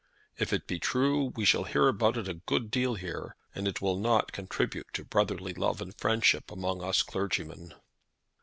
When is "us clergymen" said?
6.83-7.75